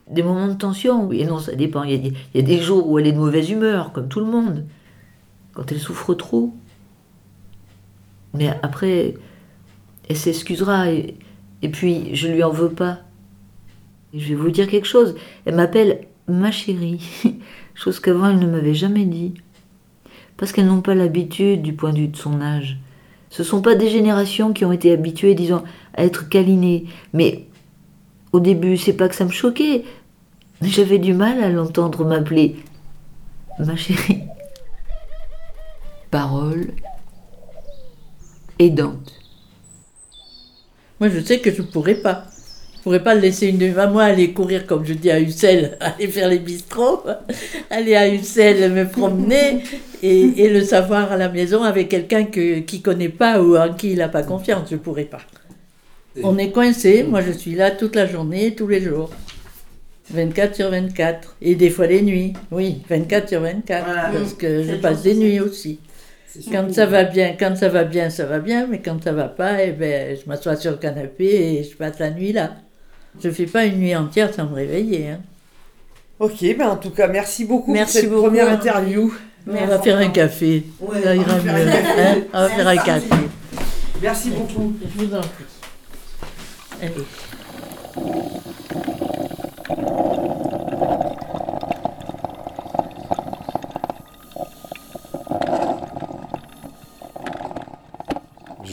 Des 0.09 0.23
moments 0.23 0.49
de 0.49 0.55
tension, 0.55 1.05
oui, 1.05 1.25
non, 1.25 1.39
ça 1.39 1.55
dépend. 1.55 1.83
Il 1.83 2.15
y, 2.35 2.39
a 2.39 2.43
des, 2.43 2.61
jours 2.61 2.89
où 2.89 2.99
elle 2.99 3.09
est 3.09 3.13
de 3.13 3.19
mauvaise 3.19 3.51
humeur, 3.51 3.93
comme 3.93 4.09
tout 4.09 4.21
le 4.21 4.27
monde, 4.27 4.65
quand 5.53 5.73
elle 5.73 5.81
souffre 5.81 6.15
trop. 6.15 6.55
Mais 8.35 8.49
après, 8.63 9.15
elle 10.09 10.17
s'excusera 10.17 10.93
et, 10.93 11.17
et 11.63 11.69
puis 11.69 12.15
je 12.15 12.29
lui 12.29 12.45
en 12.45 12.51
veux 12.51 12.71
pas. 12.71 13.01
je 14.15 14.29
vais 14.29 14.35
vous 14.35 14.51
dire 14.51 14.69
quelque 14.69 14.87
chose. 14.87 15.17
Elle 15.45 15.57
m'appelle 15.57 16.07
ma 16.29 16.53
chérie, 16.53 17.01
chose 17.75 17.99
qu'avant 17.99 18.29
elle 18.29 18.39
ne 18.39 18.47
m'avait 18.47 18.75
jamais 18.75 19.07
dit. 19.07 19.35
Parce 20.37 20.53
qu'elles 20.53 20.67
n'ont 20.67 20.83
pas 20.83 20.95
l'habitude 20.95 21.63
du 21.63 21.73
point 21.73 21.93
de 21.93 21.99
vue 21.99 22.09
de 22.09 22.17
son 22.17 22.41
âge. 22.41 22.79
Ce 23.31 23.43
ne 23.43 23.47
sont 23.47 23.63
pas 23.63 23.75
des 23.75 23.89
générations 23.89 24.53
qui 24.53 24.65
ont 24.65 24.73
été 24.73 24.93
habituées, 24.93 25.35
disons, 25.35 25.63
à 25.95 26.05
être 26.05 26.29
câlinées. 26.29 26.87
Mais 27.13 27.47
au 28.33 28.41
début, 28.41 28.77
c'est 28.77 28.93
pas 28.93 29.09
que 29.09 29.15
ça 29.15 29.25
me 29.25 29.31
choquait. 29.31 29.85
J'avais 30.63 30.99
du 30.99 31.13
mal 31.13 31.43
à 31.43 31.51
l'entendre 31.51 32.05
m'appeler 32.05 32.57
ma 33.59 33.77
chérie. 33.77 34.23
Parole 36.11 36.73
aidante. 38.59 39.13
Moi, 41.01 41.11
je 41.11 41.21
sais 41.21 41.41
que 41.41 41.53
je 41.53 41.63
ne 41.63 41.67
pourrais 41.67 41.97
pas 41.97 42.25
pourrais 42.87 43.03
pas 43.03 43.17
le 43.17 43.21
laisser 43.21 43.49
une 43.49 43.59
demi 43.59 43.73
moi 43.91 44.05
aller 44.05 44.33
courir, 44.33 44.65
comme 44.65 44.85
je 44.87 44.93
dis 44.93 45.11
à 45.11 45.21
Ussel, 45.21 45.77
aller 45.81 46.07
faire 46.07 46.29
les 46.29 46.39
bistrots, 46.39 47.03
aller 47.71 47.97
à 47.97 48.09
Ussel 48.09 48.73
me 48.73 48.87
promener 48.87 49.65
et, 50.05 50.49
le 50.49 50.63
savoir 50.63 51.11
à 51.11 51.17
la 51.17 51.29
maison 51.29 51.65
avec 51.65 51.89
quelqu'un 51.89 52.27
que, 52.27 52.61
qui 52.61 52.83
connaît 52.83 53.09
pas 53.09 53.43
ou 53.43 53.57
en 53.57 53.75
qui 53.75 53.91
il 53.91 53.99
n'a 53.99 54.09
pas 54.09 54.23
confiance. 54.23 54.69
Je 54.71 54.77
pourrais 54.77 55.03
pas. 55.03 55.23
On 56.23 56.39
est 56.39 56.53
coincé. 56.53 57.03
Moi, 57.03 57.23
je 57.23 57.33
suis 57.33 57.57
là 57.57 57.73
toute 57.73 57.97
la 57.97 58.07
journée, 58.07 58.55
tous 58.55 58.69
les 58.69 58.81
jours. 58.81 59.11
24 60.11 60.55
sur 60.55 60.71
24. 60.71 61.39
Et 61.43 61.57
des 61.57 61.71
fois 61.71 61.89
les 61.89 62.03
nuits. 62.03 62.35
Oui, 62.53 62.83
24 62.89 63.29
sur 63.29 63.41
24. 63.41 63.85
Parce 64.13 64.35
que 64.35 64.63
je 64.63 64.77
passe 64.77 65.03
des 65.03 65.17
nuits 65.17 65.41
aussi. 65.41 65.81
Quand 66.53 66.73
ça 66.73 66.87
va 66.87 67.03
bien, 67.03 67.35
quand 67.37 67.57
ça 67.57 67.69
va 67.69 67.83
bien, 67.83 68.11
ça 68.11 68.27
va 68.27 68.39
bien, 68.39 68.69
mais 68.69 68.81
quand 68.81 69.03
ça 69.03 69.11
va 69.11 69.27
pas, 69.27 69.65
eh 69.65 69.73
ben, 69.73 70.17
je 70.17 70.29
m'assois 70.29 70.55
sur 70.55 70.71
le 70.71 70.77
canapé 70.77 71.25
et 71.25 71.65
je 71.65 71.75
passe 71.77 71.99
la 71.99 72.13
nuit 72.13 72.33
là. 72.33 72.53
Je 73.23 73.31
fais 73.31 73.47
pas 73.47 73.65
une 73.65 73.79
nuit 73.79 73.97
entière 73.97 74.33
sans 74.33 74.47
me 74.47 74.55
réveiller. 74.55 75.09
Hein. 75.09 75.21
Ok, 76.19 76.43
ben 76.57 76.69
en 76.69 76.77
tout 76.77 76.91
cas, 76.91 77.09
merci 77.09 77.45
beaucoup 77.45 77.73
merci 77.73 78.07
pour 78.07 78.11
cette 78.11 78.23
première 78.23 78.51
interview. 78.51 79.13
on 79.47 79.67
va 79.67 79.79
faire 79.81 79.99
un 79.99 80.09
café. 80.09 80.65
ça 81.03 81.15
ira 81.15 81.39
mieux. 81.39 81.51
Hein. 81.51 82.17
on 82.33 82.41
va 82.41 82.49
faire 82.49 82.69
un 82.69 82.77
café. 82.77 83.15
Merci 84.03 84.31
beaucoup. 84.31 84.75
Je 84.83 85.05
vous 85.05 85.15
en 85.15 85.21
prie. 85.21 85.45
Allez. 86.83 88.31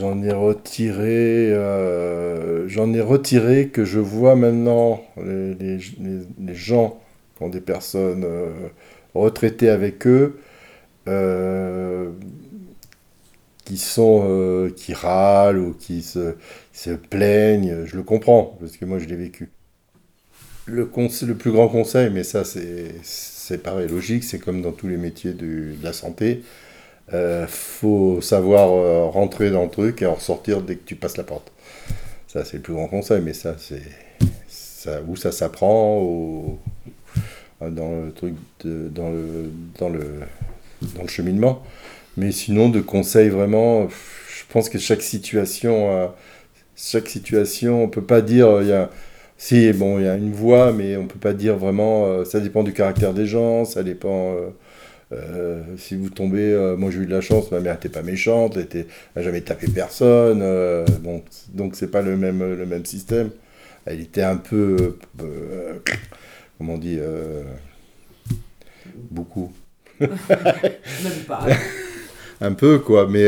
J'en 0.03 0.22
ai 0.22 0.33
retiré, 0.33 1.53
euh, 1.53 2.67
j'en 2.67 2.91
ai 2.93 3.00
retiré 3.00 3.69
que 3.69 3.86
je 3.86 4.00
vois 4.00 4.36
maintenant 4.36 5.01
les, 5.15 5.79
gens 6.53 7.00
qui 7.38 7.43
ont 7.43 7.48
des 7.48 7.62
personnes 7.62 8.25
euh, 8.25 8.50
retraitées 9.15 9.69
avec 9.69 10.05
eux, 10.05 10.41
euh, 11.07 12.12
qui 13.63 13.77
sont, 13.77 14.69
qui 14.75 14.93
râlent 14.93 15.60
ou 15.60 15.74
qui 15.74 16.01
se, 16.01 16.36
plaignent. 17.10 17.86
Je 17.86 17.95
le 17.95 18.03
comprends 18.03 18.57
parce 18.60 18.75
que 18.75 18.83
moi 18.83 19.00
je 19.00 19.05
l'ai 19.05 19.15
vécu. 19.15 19.51
Le, 20.65 20.81
le 20.81 21.33
plus 21.36 21.51
grand 21.51 21.69
conseil, 21.69 22.10
mais 22.10 22.24
ça 22.24 22.43
c'est 22.43 23.63
pareil 23.63 23.88
logique, 23.88 24.25
c'est 24.25 24.39
comme 24.39 24.62
dans 24.62 24.74
tous 24.74 24.89
les 24.89 24.98
métiers 24.98 25.31
de 25.31 25.75
la 25.81 25.93
santé 25.93 26.41
euh, 27.13 27.45
faut 27.48 28.22
savoir 28.22 28.72
euh, 28.72 29.05
rentrer 29.05 29.51
dans 29.51 29.63
le 29.63 29.69
truc 29.69 30.01
et 30.01 30.05
en 30.05 30.13
ressortir 30.13 30.62
dès 30.62 30.75
que 30.75 30.86
tu 30.86 30.95
passes 30.95 31.17
la 31.17 31.24
porte. 31.24 31.51
Ça, 32.27 32.45
c'est 32.45 32.57
le 32.57 32.63
plus 32.63 32.74
grand 32.74 32.88
conseil, 32.88 33.22
mais 33.22 33.33
ça, 33.33 33.55
c'est 33.57 33.81
ça, 34.48 35.01
où 35.07 35.15
ça 35.15 35.31
s'apprend 35.31 36.01
ou 36.01 36.57
dans 37.62 38.05
le 38.05 38.12
truc, 38.12 38.36
dans, 38.63 39.10
le, 39.10 39.51
dans, 39.79 39.89
le, 39.89 40.22
dans 40.95 41.01
le 41.03 41.07
cheminement. 41.07 41.63
Mais 42.17 42.31
sinon, 42.31 42.69
de 42.69 42.81
conseils 42.81 43.29
vraiment, 43.29 43.88
je 43.89 44.43
pense 44.50 44.69
que 44.69 44.77
chaque 44.79 45.01
situation, 45.01 46.12
chaque 46.75 47.07
situation, 47.07 47.83
on 47.83 47.88
peut 47.88 48.03
pas 48.03 48.22
dire, 48.22 48.50
si, 49.38 49.74
bon, 49.74 50.00
il 50.00 50.05
y 50.05 50.07
a 50.07 50.15
une 50.15 50.31
voix, 50.31 50.72
mais 50.72 50.95
on 50.95 51.05
peut 51.05 51.19
pas 51.19 51.33
dire 51.33 51.57
vraiment, 51.57 52.05
euh, 52.05 52.24
ça 52.24 52.39
dépend 52.39 52.63
du 52.63 52.72
caractère 52.72 53.13
des 53.13 53.25
gens, 53.25 53.65
ça 53.65 53.83
dépend 53.83 54.36
euh, 55.13 55.62
si 55.77 55.96
vous 55.96 56.10
tombez, 56.10 56.51
euh, 56.53 56.75
moi 56.75 56.91
j'ai 56.91 57.00
eu 57.00 57.05
de 57.05 57.12
la 57.12 57.22
chance, 57.22 57.51
ma 57.51 57.60
mère 57.60 57.75
n'était 57.75 57.89
pas 57.89 58.01
méchante, 58.01 58.58
elle 58.58 58.86
n'a 59.15 59.22
jamais 59.22 59.41
tapé 59.41 59.67
personne, 59.67 60.39
euh, 60.41 60.86
donc 61.03 61.25
donc 61.53 61.75
c'est 61.75 61.91
pas 61.91 62.01
le 62.01 62.17
même, 62.17 62.39
le 62.39 62.65
même 62.65 62.86
système. 62.86 63.29
Elle 63.86 64.01
était 64.01 64.24
un 64.24 64.38
peu, 64.38 64.98
comment 66.58 66.75
on 66.75 66.77
dit, 66.77 66.98
beaucoup. 69.12 69.51
un 72.41 72.53
peu 72.53 72.79
quoi, 72.79 73.08
mais 73.10 73.27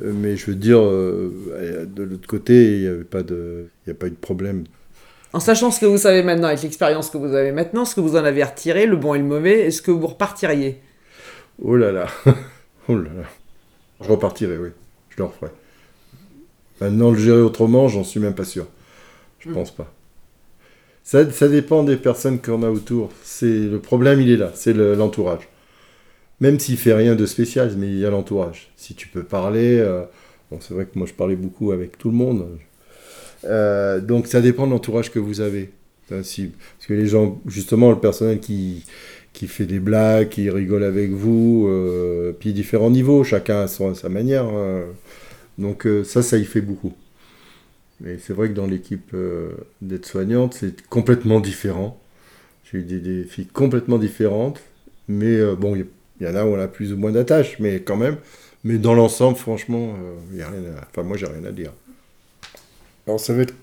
mais 0.00 0.36
je 0.36 0.46
veux 0.46 0.56
dire, 0.56 0.80
de 0.80 2.02
l'autre 2.02 2.28
côté, 2.28 2.76
il 2.76 2.80
n'y 2.82 2.86
avait 2.86 3.04
pas 3.04 3.22
de, 3.22 3.66
il 3.86 3.90
a 3.90 3.94
pas 3.94 4.06
eu 4.06 4.10
de 4.10 4.16
problème. 4.16 4.64
En 5.32 5.40
sachant 5.40 5.70
ce 5.70 5.80
que 5.80 5.86
vous 5.86 5.98
savez 5.98 6.22
maintenant, 6.22 6.48
avec 6.48 6.62
l'expérience 6.62 7.10
que 7.10 7.18
vous 7.18 7.34
avez 7.34 7.52
maintenant, 7.52 7.84
ce 7.84 7.94
que 7.94 8.00
vous 8.00 8.16
en 8.16 8.24
avez 8.24 8.42
retiré, 8.42 8.86
le 8.86 8.96
bon 8.96 9.14
et 9.14 9.18
le 9.18 9.24
mauvais, 9.24 9.66
est-ce 9.66 9.82
que 9.82 9.90
vous 9.90 10.06
repartiriez? 10.06 10.80
Oh 11.62 11.76
là 11.76 11.92
là 11.92 12.06
Oh 12.88 12.96
là 12.96 13.10
là 13.14 13.24
Je 14.00 14.08
repartirai, 14.08 14.56
oui. 14.56 14.70
Je 15.10 15.16
le 15.18 15.24
referai. 15.24 15.50
Maintenant, 16.80 17.10
le 17.10 17.18
gérer 17.18 17.40
autrement, 17.40 17.88
j'en 17.88 18.04
suis 18.04 18.20
même 18.20 18.34
pas 18.34 18.44
sûr. 18.44 18.66
Je 19.40 19.50
hmm. 19.50 19.54
pense 19.54 19.70
pas. 19.70 19.92
Ça, 21.04 21.30
ça, 21.30 21.48
dépend 21.48 21.82
des 21.84 21.96
personnes 21.96 22.40
qu'on 22.40 22.62
a 22.62 22.70
autour. 22.70 23.10
C'est 23.22 23.46
Le 23.46 23.78
problème, 23.80 24.20
il 24.20 24.30
est 24.30 24.36
là, 24.36 24.52
c'est 24.54 24.72
l'entourage. 24.74 25.48
même 26.40 26.58
s'il 26.58 26.76
fait 26.78 26.94
rien 26.94 27.14
de 27.14 27.26
spécial, 27.26 27.72
mais 27.76 27.88
il 27.88 27.98
y 27.98 28.06
a 28.06 28.10
l'entourage. 28.10 28.70
Si 28.76 28.94
tu 28.94 29.08
peux 29.08 29.24
parler... 29.24 29.78
Euh, 29.78 30.04
bon, 30.50 30.58
c'est 30.60 30.72
vrai 30.72 30.86
que 30.86 30.98
moi, 30.98 31.06
je 31.06 31.14
parlais 31.14 31.36
beaucoup 31.36 31.72
avec 31.72 31.98
tout 31.98 32.10
le 32.10 32.16
monde. 32.16 32.46
Euh, 33.44 34.00
donc 34.00 34.26
ça 34.26 34.40
dépend 34.40 34.66
de 34.66 34.72
l'entourage 34.72 35.10
que 35.10 35.18
vous 35.18 35.40
avez. 35.40 35.70
parce 36.08 36.36
que 36.86 36.94
les 36.94 37.06
gens, 37.06 37.40
justement, 37.46 37.90
le 37.90 37.98
personnel 37.98 38.40
qui, 38.40 38.84
qui 39.32 39.46
fait 39.46 39.66
des 39.66 39.80
blagues, 39.80 40.28
qui 40.28 40.50
rigole 40.50 40.84
avec 40.84 41.10
vous, 41.10 41.66
euh, 41.68 42.32
puis 42.38 42.52
différents 42.52 42.90
niveaux, 42.90 43.24
chacun 43.24 43.62
a 43.62 43.68
sa 43.68 44.08
manière. 44.08 44.46
Hein. 44.46 44.84
Donc 45.58 45.86
euh, 45.86 46.04
ça, 46.04 46.22
ça 46.22 46.38
y 46.38 46.44
fait 46.44 46.60
beaucoup. 46.60 46.92
Mais 48.00 48.18
c'est 48.18 48.32
vrai 48.32 48.48
que 48.48 48.54
dans 48.54 48.66
l'équipe 48.66 49.14
d'aide-soignante, 49.82 50.54
c'est 50.54 50.86
complètement 50.86 51.40
différent. 51.40 52.00
J'ai 52.70 52.78
eu 52.78 52.82
des, 52.82 53.24
filles 53.24 53.46
complètement 53.46 53.98
différentes, 53.98 54.60
mais 55.08 55.40
bon, 55.56 55.74
il 55.74 55.86
y, 56.20 56.30
en 56.30 56.36
a 56.36 56.44
où 56.44 56.54
on 56.54 56.60
a 56.60 56.68
plus 56.68 56.92
ou 56.92 56.96
moins 56.96 57.10
d'attaches, 57.10 57.58
mais 57.58 57.80
quand 57.80 57.96
même. 57.96 58.16
Mais 58.62 58.78
dans 58.78 58.94
l'ensemble, 58.94 59.36
franchement, 59.36 59.96
il 60.30 60.38
y 60.38 60.42
a 60.42 60.48
rien 60.48 60.60
enfin, 60.88 61.02
moi, 61.02 61.16
j'ai 61.16 61.26
rien 61.26 61.44
à 61.44 61.50
dire. 61.50 61.72
Alors 63.08 63.18
ça 63.18 63.32
va 63.32 63.40
être 63.40 63.54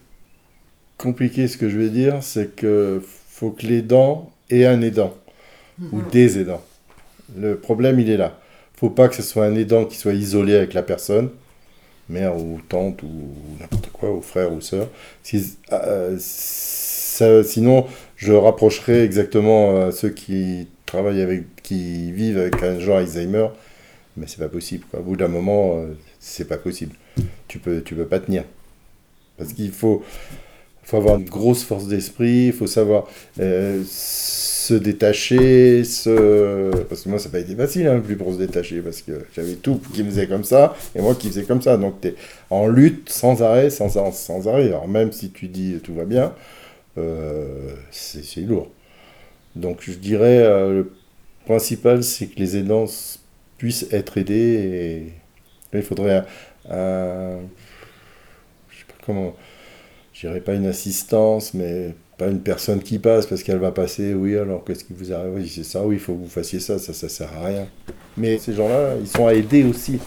compliqué 0.97 1.47
ce 1.47 1.55
que 1.55 1.69
je 1.69 1.77
vais 1.77 1.89
dire, 1.89 2.23
c'est 2.23 2.55
que 2.55 2.99
faut 3.29 3.51
que 3.51 3.67
l'aidant 3.67 4.31
ait 4.49 4.65
un 4.65 4.81
aidant 4.81 5.13
ou 5.91 5.97
mhm. 5.97 6.09
des 6.11 6.39
aidants. 6.39 6.63
Le 7.37 7.55
problème 7.55 7.99
il 7.99 8.09
est 8.09 8.17
là. 8.17 8.39
Faut 8.75 8.89
pas 8.89 9.07
que 9.07 9.13
ce 9.13 9.21
soit 9.21 9.45
un 9.45 9.53
aidant 9.53 9.85
qui 9.85 9.97
soit 9.97 10.13
isolé 10.13 10.55
avec 10.55 10.73
la 10.73 10.81
personne, 10.81 11.29
mère 12.09 12.35
ou 12.35 12.59
tante 12.67 13.03
ou 13.03 13.35
n'importe 13.59 13.91
quoi, 13.91 14.11
ou 14.11 14.23
frère 14.23 14.51
ou 14.51 14.61
sœur. 14.61 14.87
Euh, 15.71 16.17
sinon, 16.17 17.85
je 18.15 18.33
rapprocherai 18.33 19.03
exactement 19.03 19.75
euh, 19.75 19.91
ceux 19.91 20.09
qui 20.09 20.67
travaillent 20.87 21.21
avec, 21.21 21.43
qui 21.61 22.11
vivent 22.11 22.39
avec 22.39 22.63
un 22.63 22.79
genre 22.79 22.97
Alzheimer, 22.97 23.49
mais 24.17 24.25
c'est 24.25 24.39
pas 24.39 24.49
possible. 24.49 24.85
Au 24.97 25.03
bout 25.03 25.15
d'un 25.15 25.27
moment, 25.27 25.77
euh, 25.77 25.93
c'est 26.19 26.47
pas 26.47 26.57
possible. 26.57 26.95
Tu 27.47 27.59
peux, 27.59 27.83
tu 27.83 27.93
peux 27.93 28.07
pas 28.07 28.19
tenir. 28.19 28.43
Parce 29.37 29.53
qu'il 29.53 29.71
faut, 29.71 30.01
faut 30.83 30.97
avoir 30.97 31.17
une 31.17 31.25
grosse 31.25 31.63
force 31.63 31.87
d'esprit, 31.87 32.47
il 32.47 32.53
faut 32.53 32.67
savoir 32.67 33.07
euh, 33.39 33.83
se 33.85 34.73
détacher, 34.73 35.83
se... 35.83 36.71
parce 36.85 37.01
que 37.01 37.09
moi 37.09 37.19
ça 37.19 37.25
n'a 37.25 37.33
pas 37.33 37.39
été 37.39 37.55
facile 37.55 37.87
hein, 37.87 37.99
plus 37.99 38.15
pour 38.15 38.33
se 38.33 38.37
détacher, 38.37 38.81
parce 38.81 39.01
que 39.01 39.25
j'avais 39.35 39.55
tout 39.55 39.81
qui 39.93 40.03
me 40.03 40.09
faisait 40.09 40.27
comme 40.27 40.43
ça, 40.43 40.75
et 40.95 41.01
moi 41.01 41.15
qui 41.15 41.27
faisais 41.27 41.43
comme 41.43 41.61
ça. 41.61 41.75
Donc 41.77 42.01
tu 42.01 42.07
es 42.09 42.15
en 42.49 42.67
lutte 42.67 43.09
sans 43.09 43.43
arrêt, 43.43 43.69
sans, 43.69 43.89
sans 44.13 44.47
arrêt. 44.47 44.67
Alors 44.67 44.87
même 44.87 45.11
si 45.11 45.31
tu 45.31 45.47
dis 45.47 45.79
tout 45.83 45.93
va 45.93 46.05
bien, 46.05 46.33
euh, 46.97 47.75
c'est 47.91 48.41
lourd. 48.41 48.69
Donc 49.55 49.79
je 49.81 49.91
dirais, 49.91 50.39
euh, 50.39 50.83
le 50.83 50.91
principal 51.45 52.03
c'est 52.03 52.27
que 52.27 52.39
les 52.39 52.57
aidants 52.57 52.85
puissent 53.57 53.87
être 53.91 54.17
aidés, 54.17 54.33
et 55.73 55.77
il 55.77 55.83
faudrait 55.83 56.23
un 56.69 57.39
comment, 59.05 59.35
je 60.13 60.27
dirais 60.27 60.41
pas 60.41 60.53
une 60.53 60.65
assistance, 60.65 61.53
mais 61.53 61.93
pas 62.17 62.27
une 62.27 62.39
personne 62.39 62.81
qui 62.81 62.99
passe 62.99 63.25
parce 63.25 63.43
qu'elle 63.43 63.57
va 63.57 63.71
passer, 63.71 64.13
oui, 64.13 64.37
alors 64.37 64.63
qu'est-ce 64.63 64.83
qui 64.83 64.93
vous 64.93 65.11
arrive? 65.11 65.33
Oui, 65.35 65.47
c'est 65.47 65.63
ça, 65.63 65.83
oui, 65.83 65.95
il 65.95 65.99
faut 65.99 66.13
que 66.13 66.23
vous 66.23 66.29
fassiez 66.29 66.59
ça, 66.59 66.79
ça, 66.79 66.93
ça 66.93 67.09
sert 67.09 67.31
à 67.33 67.45
rien. 67.45 67.67
Mais 68.17 68.37
ces 68.37 68.53
gens-là, 68.53 68.95
ils 68.99 69.07
sont 69.07 69.27
à 69.27 69.33
aider 69.33 69.63
aussi. 69.63 69.99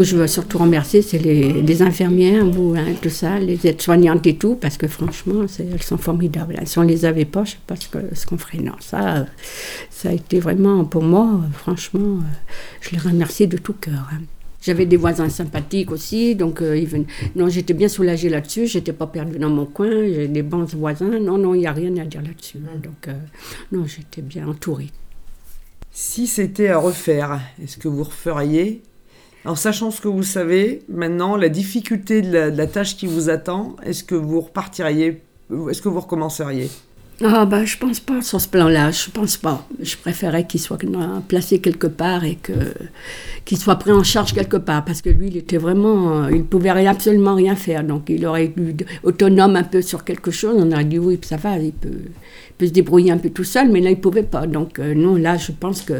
Je 0.00 0.16
veux 0.16 0.28
surtout 0.28 0.58
remercier, 0.58 1.02
c'est 1.02 1.18
les, 1.18 1.82
infirmières, 1.82 2.46
vous, 2.46 2.74
hein, 2.76 2.94
tout 3.02 3.10
ça, 3.10 3.40
les 3.40 3.66
aides-soignantes 3.66 4.26
et 4.28 4.36
tout, 4.36 4.54
parce 4.54 4.76
que 4.76 4.86
franchement, 4.86 5.44
elles 5.58 5.82
sont 5.82 5.98
formidables. 5.98 6.56
Si 6.66 6.78
on 6.78 6.82
les 6.82 7.04
avait 7.04 7.24
pas, 7.24 7.42
je 7.44 7.52
sais 7.52 7.58
pas 7.66 7.74
ce 7.76 8.26
qu'on 8.26 8.38
ferait. 8.38 8.58
Non, 8.58 8.74
ça, 8.78 9.26
ça 9.90 10.10
a 10.10 10.12
été 10.12 10.38
vraiment, 10.38 10.84
pour 10.84 11.02
moi, 11.02 11.40
franchement, 11.52 12.18
je 12.80 12.90
les 12.90 12.98
remercie 12.98 13.48
de 13.48 13.56
tout 13.56 13.72
cœur. 13.72 14.08
Hein. 14.12 14.20
J'avais 14.62 14.86
des 14.86 14.96
voisins 14.96 15.28
sympathiques 15.28 15.90
aussi, 15.90 16.34
donc 16.34 16.62
euh, 16.62 16.84
non, 17.34 17.48
j'étais 17.48 17.74
bien 17.74 17.88
soulagée 17.88 18.28
là-dessus. 18.28 18.66
J'étais 18.66 18.92
pas 18.92 19.06
perdue 19.06 19.38
dans 19.38 19.50
mon 19.50 19.66
coin. 19.66 19.90
J'ai 19.90 20.28
des 20.28 20.42
bons 20.42 20.64
voisins. 20.64 21.18
Non, 21.20 21.38
non, 21.38 21.54
il 21.54 21.60
n'y 21.60 21.66
a 21.66 21.72
rien 21.72 21.96
à 21.96 22.04
dire 22.04 22.22
là-dessus. 22.22 22.58
Hein. 22.58 22.78
Donc, 22.82 23.08
euh, 23.08 23.18
non, 23.72 23.84
j'étais 23.86 24.22
bien 24.22 24.46
entourée. 24.48 24.90
Si 25.90 26.26
c'était 26.26 26.68
à 26.68 26.78
refaire, 26.78 27.40
est-ce 27.62 27.78
que 27.78 27.88
vous 27.88 28.04
referiez 28.04 28.82
en 29.48 29.54
sachant 29.54 29.90
ce 29.90 30.00
que 30.00 30.08
vous 30.08 30.22
savez, 30.22 30.82
maintenant, 30.88 31.36
la 31.36 31.48
difficulté 31.48 32.22
de 32.22 32.38
la, 32.54 32.66
tâche 32.66 32.96
qui 32.96 33.06
vous 33.06 33.30
attend, 33.30 33.76
est-ce 33.84 34.04
que 34.04 34.14
vous 34.14 34.40
repartiriez, 34.40 35.22
est-ce 35.70 35.80
que 35.80 35.88
vous 35.88 36.00
recommenceriez? 36.00 36.70
Ah 37.24 37.46
bah 37.46 37.64
je 37.64 37.76
pense 37.76 37.98
pas 37.98 38.22
sur 38.22 38.40
ce 38.40 38.46
plan-là, 38.46 38.92
je 38.92 39.10
pense 39.10 39.36
pas. 39.36 39.66
Je 39.82 39.96
préférais 39.96 40.46
qu'il 40.46 40.60
soit 40.60 40.78
placé 41.26 41.58
quelque 41.58 41.88
part 41.88 42.24
et 42.24 42.36
que 42.36 42.52
qu'il 43.44 43.58
soit 43.58 43.74
pris 43.74 43.90
en 43.90 44.04
charge 44.04 44.32
quelque 44.34 44.56
part 44.56 44.84
parce 44.84 45.02
que 45.02 45.10
lui 45.10 45.26
il 45.26 45.36
était 45.36 45.56
vraiment, 45.56 46.22
euh, 46.22 46.30
il 46.30 46.44
pouvait 46.44 46.70
absolument 46.86 47.34
rien 47.34 47.56
faire 47.56 47.82
donc 47.82 48.04
il 48.08 48.24
aurait 48.24 48.44
été 48.44 48.86
autonome 49.02 49.56
un 49.56 49.64
peu 49.64 49.82
sur 49.82 50.04
quelque 50.04 50.30
chose. 50.30 50.54
On 50.56 50.70
aurait 50.70 50.84
dit 50.84 51.00
oui 51.00 51.18
ça 51.22 51.36
va, 51.36 51.58
il 51.58 51.72
peut, 51.72 51.88
peut 52.56 52.66
se 52.66 52.72
débrouiller 52.72 53.10
un 53.10 53.18
peu 53.18 53.30
tout 53.30 53.42
seul, 53.42 53.68
mais 53.68 53.80
là 53.80 53.90
il 53.90 53.98
pouvait 54.00 54.22
pas. 54.22 54.46
Donc 54.46 54.78
euh, 54.78 54.94
non 54.94 55.16
là 55.16 55.36
je 55.36 55.50
pense 55.50 55.82
que 55.82 55.94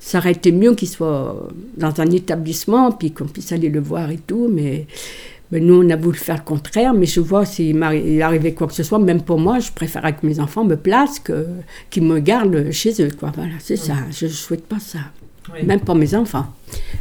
ça 0.00 0.18
aurait 0.18 0.32
été 0.32 0.50
mieux 0.50 0.74
qu'il 0.74 0.88
soit 0.88 1.48
dans 1.76 2.00
un 2.00 2.10
établissement 2.10 2.90
puis 2.90 3.12
qu'on 3.12 3.26
puisse 3.26 3.52
aller 3.52 3.68
le 3.68 3.80
voir 3.80 4.10
et 4.10 4.18
tout, 4.18 4.48
mais 4.52 4.86
mais 5.52 5.58
nous, 5.58 5.82
on 5.82 5.90
a 5.90 5.96
voulu 5.96 6.16
faire 6.16 6.36
le 6.36 6.42
contraire, 6.42 6.94
mais 6.94 7.06
je 7.06 7.20
vois 7.20 7.44
s'il 7.44 7.82
arrivait 8.22 8.54
quoi 8.54 8.68
que 8.68 8.72
ce 8.72 8.84
soit, 8.84 9.00
même 9.00 9.20
pour 9.22 9.38
moi, 9.38 9.58
je 9.58 9.72
préférerais 9.72 10.14
que 10.14 10.24
mes 10.24 10.38
enfants 10.38 10.64
me 10.64 10.76
placent 10.76 11.18
que 11.18 11.44
qu'ils 11.90 12.04
me 12.04 12.20
gardent 12.20 12.70
chez 12.70 13.02
eux. 13.02 13.10
Quoi. 13.18 13.32
Voilà, 13.34 13.54
c'est 13.58 13.76
ça. 13.76 13.94
Je 14.12 14.26
ne 14.26 14.30
souhaite 14.30 14.64
pas 14.64 14.78
ça. 14.78 15.00
Même 15.64 15.80
pour 15.80 15.96
mes 15.96 16.14
enfants. 16.14 16.46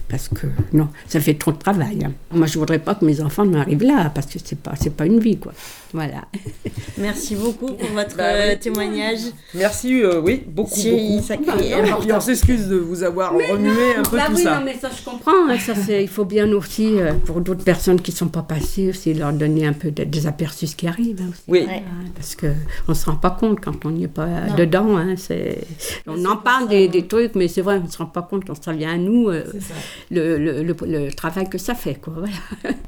Parce 0.09 0.27
que 0.27 0.47
non, 0.73 0.89
ça 1.07 1.19
fait 1.19 1.35
trop 1.35 1.51
de 1.51 1.57
travail. 1.57 1.99
Hein. 2.03 2.13
Moi, 2.31 2.47
je 2.47 2.57
voudrais 2.57 2.79
pas 2.79 2.95
que 2.95 3.05
mes 3.05 3.21
enfants 3.21 3.45
m'arrivent 3.45 3.83
là, 3.83 4.11
parce 4.13 4.27
que 4.27 4.39
c'est 4.43 4.59
pas, 4.59 4.73
c'est 4.79 4.95
pas 4.95 5.05
une 5.05 5.19
vie, 5.19 5.37
quoi. 5.37 5.53
Voilà. 5.93 6.25
Merci 6.97 7.35
beaucoup 7.35 7.73
pour 7.73 7.89
votre 7.89 8.15
bah 8.15 8.23
euh, 8.25 8.55
témoignage. 8.55 9.19
Merci, 9.53 10.01
euh, 10.01 10.21
oui, 10.21 10.43
beaucoup, 10.47 10.75
beaucoup. 10.75 12.07
Bah, 12.07 12.15
on 12.17 12.19
s'excuse 12.19 12.67
de 12.67 12.77
vous 12.77 13.03
avoir 13.03 13.33
remué 13.33 13.95
un 13.97 14.03
peu 14.03 14.17
bah 14.17 14.25
tout 14.27 14.35
oui, 14.35 14.43
ça. 14.43 14.59
Non, 14.59 14.65
mais 14.65 14.75
ça, 14.79 14.89
je 14.95 15.03
comprends. 15.03 15.31
Hein, 15.49 15.57
ça, 15.57 15.99
il 15.99 16.07
faut 16.07 16.25
bien 16.25 16.51
aussi, 16.53 16.99
euh, 16.99 17.13
pour 17.13 17.41
d'autres 17.41 17.63
personnes 17.63 18.01
qui 18.01 18.11
sont 18.11 18.27
pas 18.27 18.41
passées, 18.41 18.89
aussi 18.89 19.13
leur 19.13 19.33
donner 19.33 19.65
un 19.65 19.73
peu 19.73 19.91
des 19.91 20.27
aperçus 20.27 20.67
ce 20.67 20.75
qui 20.75 20.87
arrive. 20.87 21.21
Hein, 21.21 21.29
aussi. 21.31 21.41
Oui. 21.47 21.67
parce 22.15 22.35
qu'on 22.35 22.47
ne 22.87 22.93
se 22.93 23.05
rend 23.05 23.15
pas 23.15 23.31
compte 23.31 23.59
quand 23.59 23.85
on 23.85 23.91
n'y 23.91 24.03
est 24.03 24.07
pas 24.07 24.49
dedans. 24.57 24.97
Hein, 24.97 25.15
c'est... 25.17 25.59
On 26.07 26.23
en 26.25 26.37
parle 26.37 26.67
des, 26.67 26.87
des, 26.87 27.07
trucs, 27.07 27.35
mais 27.35 27.47
c'est 27.47 27.61
vrai, 27.61 27.79
on 27.81 27.85
ne 27.85 27.91
se 27.91 27.97
rend 27.97 28.05
pas 28.05 28.21
compte 28.21 28.45
quand 28.45 28.61
ça 28.61 28.73
vient 28.73 28.93
à 28.93 28.97
nous 28.97 29.29
le, 30.11 30.37
le, 30.37 30.63
le, 30.63 31.11
travail 31.11 31.49
que 31.49 31.57
ça 31.57 31.75
fait. 31.75 31.95
Quoi, 31.95 32.13
voilà. 32.17 32.35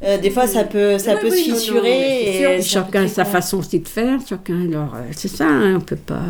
Euh, 0.03 0.17
des 0.17 0.31
fois, 0.31 0.47
ça 0.47 0.63
peut, 0.63 0.97
ça 0.97 1.15
peut 1.15 1.29
se 1.29 1.35
fissurer. 1.35 2.57
et 2.57 2.61
chacun 2.61 3.03
a 3.03 3.07
sa 3.07 3.25
façon 3.25 3.59
aussi 3.59 3.79
de 3.79 3.87
faire. 3.87 4.19
Chacun, 4.27 4.61
alors, 4.67 4.95
euh, 4.95 5.11
c'est 5.15 5.27
ça, 5.27 5.47
hein, 5.47 5.75
on 5.77 5.81
peut 5.81 5.95
pas. 5.95 6.21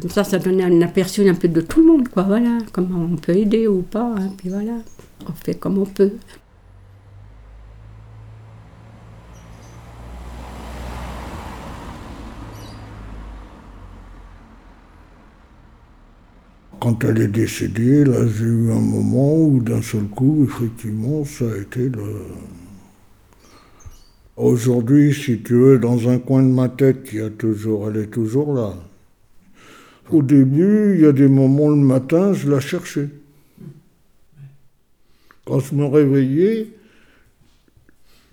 Comme 0.00 0.10
ça, 0.10 0.24
ça 0.24 0.38
donne 0.38 0.60
un 0.60 0.82
aperçu 0.82 1.26
un 1.28 1.34
peu 1.34 1.48
de 1.48 1.60
tout 1.62 1.80
le 1.80 1.86
monde, 1.86 2.08
quoi. 2.08 2.24
Voilà, 2.24 2.58
comment 2.72 3.08
on 3.10 3.16
peut 3.16 3.36
aider 3.36 3.66
ou 3.66 3.82
pas. 3.82 4.12
Hein, 4.16 4.32
puis 4.36 4.50
voilà, 4.50 4.72
on 5.26 5.32
fait 5.32 5.54
comme 5.54 5.78
on 5.78 5.86
peut. 5.86 6.12
Quand 16.90 17.04
elle 17.04 17.20
est 17.20 17.28
décédée, 17.28 18.04
là, 18.04 18.26
j'ai 18.26 18.46
eu 18.46 18.72
un 18.72 18.80
moment 18.80 19.36
où 19.36 19.60
d'un 19.60 19.80
seul 19.80 20.06
coup, 20.06 20.44
effectivement, 20.44 21.24
ça 21.24 21.44
a 21.44 21.56
été 21.58 21.88
le... 21.88 22.02
Aujourd'hui, 24.36 25.14
si 25.14 25.40
tu 25.40 25.54
veux, 25.54 25.78
dans 25.78 26.08
un 26.08 26.18
coin 26.18 26.42
de 26.42 26.48
ma 26.48 26.68
tête, 26.68 27.10
il 27.12 27.20
y 27.20 27.22
a 27.22 27.30
toujours, 27.30 27.88
elle 27.88 28.02
est 28.02 28.06
toujours 28.08 28.52
là. 28.54 28.74
Au 30.10 30.20
début, 30.20 30.96
il 30.96 31.02
y 31.02 31.06
a 31.06 31.12
des 31.12 31.28
moments 31.28 31.68
le 31.68 31.76
matin, 31.76 32.32
je 32.32 32.50
la 32.50 32.58
cherchais. 32.58 33.08
Quand 35.44 35.60
je 35.60 35.76
me 35.76 35.84
réveillais, 35.84 36.70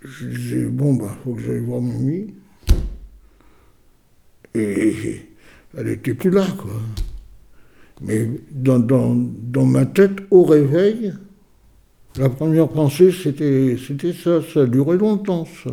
je 0.04 0.26
disais, 0.26 0.66
bon, 0.66 0.96
bah, 0.96 1.16
faut 1.24 1.36
que 1.36 1.44
j'aille 1.44 1.60
voir 1.60 1.82
Mimi. 1.82 2.34
Et 4.56 5.28
elle 5.78 5.90
était 5.90 6.16
plus 6.16 6.32
là, 6.32 6.48
quoi. 6.58 6.82
Mais 8.01 8.30
dans, 8.51 8.80
dans, 8.80 9.16
dans, 9.16 9.66
ma 9.66 9.86
tête, 9.86 10.18
au 10.30 10.44
réveil, 10.44 11.13
la 12.18 12.30
première 12.30 12.68
pensée, 12.68 13.12
c'était, 13.12 13.75
c'était 13.86 14.13
ça. 14.13 14.42
Ça 14.42 14.62
a 14.62 14.66
duré 14.66 14.98
longtemps, 14.98 15.48
ça. 15.63 15.72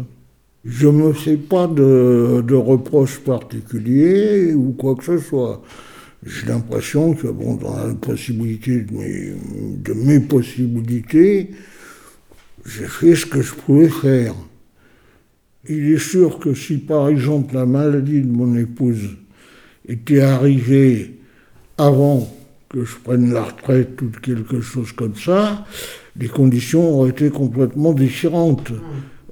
Je 0.64 0.87
ne 0.87 0.93
me 0.93 1.12
fais 1.12 1.37
pas 1.37 1.66
de, 1.66 2.55
reproches 2.55 3.18
particuliers 3.20 4.55
ou 4.55 4.72
quoi 4.72 4.94
que 4.94 5.05
ce 5.05 5.18
soit. 5.18 5.62
J'ai 6.25 6.46
l'impression 6.46 7.12
que, 7.12 7.27
bon, 7.27 7.57
dans 7.57 7.77
la 7.77 7.94
possibilité 7.94 8.81
de 8.81 8.94
mes, 8.94 9.35
de 9.77 9.92
mes 9.92 10.20
possibilités, 10.20 11.51
j'ai 12.64 12.87
fait 12.87 13.14
ce 13.14 13.27
que 13.27 13.42
je 13.42 13.53
pouvais 13.53 13.90
faire. 13.90 14.35
Il 15.68 15.92
est 15.92 15.98
sûr 15.98 16.38
que 16.38 16.55
si, 16.55 16.79
par 16.79 17.09
exemple, 17.09 17.55
la 17.55 17.66
maladie 17.66 18.22
de 18.22 18.31
mon 18.31 18.57
épouse 18.57 19.11
était 19.87 20.20
arrivée 20.20 21.18
avant 21.78 22.28
que 22.68 22.84
je 22.84 22.96
prenne 23.02 23.32
la 23.32 23.44
retraite 23.44 24.00
ou 24.02 24.10
quelque 24.22 24.60
chose 24.60 24.92
comme 24.92 25.14
ça, 25.14 25.64
les 26.18 26.28
conditions 26.28 26.98
auraient 26.98 27.10
été 27.10 27.30
complètement 27.30 27.92
différentes. 27.92 28.72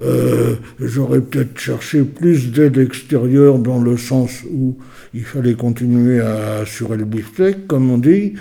Euh, 0.03 0.57
j'aurais 0.81 1.21
peut-être 1.21 1.59
cherché 1.59 2.03
plus 2.03 2.51
d'aide 2.51 2.79
extérieure 2.79 3.59
dans 3.59 3.81
le 3.81 3.97
sens 3.97 4.43
où 4.51 4.77
il 5.15 5.23
fallait 5.23 5.55
continuer 5.55 6.21
à 6.21 6.57
assurer 6.63 6.97
le 6.97 7.05
beefsteak, 7.05 7.69
comme 7.69 7.91
on 7.91 7.99
dit, 7.99 8.35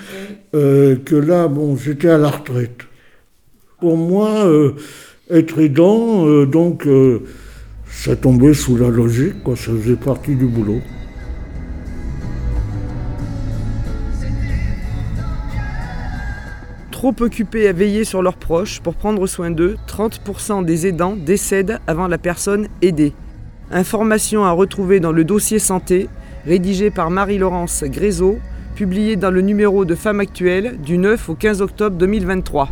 euh, 0.56 0.96
que 1.04 1.16
là, 1.16 1.48
bon, 1.48 1.76
j'étais 1.76 2.10
à 2.10 2.18
la 2.18 2.30
retraite. 2.30 2.82
Pour 3.80 3.98
moi, 3.98 4.46
euh, 4.46 4.74
être 5.30 5.60
aidant, 5.60 6.46
donc, 6.46 6.88
ça 7.90 8.16
tombait 8.16 8.54
sous 8.54 8.78
la 8.78 8.90
logique, 8.90 9.44
quoi, 9.44 9.56
ça 9.56 9.72
faisait 9.72 9.96
partie 9.96 10.36
du 10.36 10.46
boulot. 10.46 10.82
Trop 17.02 17.16
occupés 17.22 17.68
à 17.68 17.74
veiller 17.74 18.04
sur 18.04 18.22
leurs 18.22 18.38
proches 18.38 18.80
pour 18.80 18.94
prendre 18.94 19.26
soin 19.26 19.50
d'eux, 19.50 19.76
30% 19.88 20.64
des 20.64 20.86
aidants 20.86 21.16
décèdent 21.16 21.80
avant 21.88 22.08
la 22.08 22.20
personne 22.20 22.68
aidée. 22.84 23.14
Information 23.72 24.46
à 24.46 24.52
retrouver 24.52 25.00
dans 25.00 25.12
le 25.12 25.24
dossier 25.24 25.58
santé, 25.58 26.10
rédigé 26.46 26.92
par 26.92 27.10
Marie-Laurence 27.10 27.86
Grézeau, 27.86 28.38
publié 28.76 29.16
dans 29.16 29.32
le 29.32 29.42
numéro 29.42 29.84
de 29.84 29.96
Femmes 29.96 30.20
Actuelles 30.20 30.80
du 30.80 31.00
9 31.00 31.30
au 31.30 31.34
15 31.34 31.64
octobre 31.64 31.98
2023. 31.98 32.70